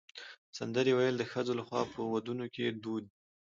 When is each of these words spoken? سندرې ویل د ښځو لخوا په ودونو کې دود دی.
سندرې 0.57 0.91
ویل 0.95 1.15
د 1.19 1.23
ښځو 1.31 1.53
لخوا 1.59 1.81
په 1.93 1.99
ودونو 2.13 2.45
کې 2.53 2.65
دود 2.83 3.03
دی. 3.11 3.15